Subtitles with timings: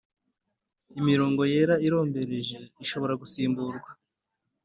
[0.99, 3.89] Imirongo yera irombereje ishobora gusimburwa